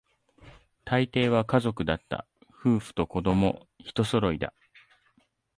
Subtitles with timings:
[0.83, 2.25] 大抵は家族だった、
[2.61, 4.51] 夫婦と子供、一揃いだ